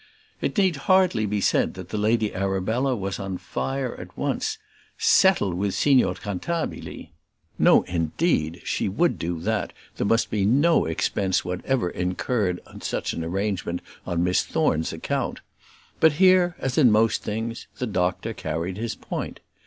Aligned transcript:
It 0.41 0.57
need 0.57 0.77
hardly 0.89 1.27
be 1.27 1.39
said 1.41 1.75
that 1.75 1.89
the 1.89 1.97
Lady 1.99 2.33
Arabella 2.33 2.95
was 2.95 3.19
on 3.19 3.37
fire 3.37 3.93
at 3.99 4.17
once. 4.17 4.57
Settle 4.97 5.53
with 5.53 5.75
Signor 5.75 6.15
Cantabili! 6.15 7.11
No, 7.59 7.83
indeed; 7.83 8.61
she 8.65 8.89
would 8.89 9.19
do 9.19 9.39
that; 9.41 9.73
there 9.97 10.07
must 10.07 10.31
be 10.31 10.43
no 10.43 10.85
expense 10.85 11.45
whatever 11.45 11.91
incurred 11.91 12.61
in 12.73 12.81
such 12.81 13.13
an 13.13 13.23
arrangement 13.23 13.79
on 14.03 14.23
Miss 14.23 14.43
Thorne's 14.43 14.91
account! 14.91 15.41
But 15.99 16.13
here, 16.13 16.55
as 16.57 16.79
in 16.79 16.91
most 16.91 17.21
things, 17.21 17.67
the 17.77 17.85
doctor 17.85 18.33
carried 18.33 18.77
his 18.77 18.95
point. 18.95 19.39